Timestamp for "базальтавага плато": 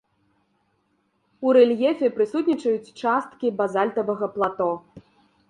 3.61-4.71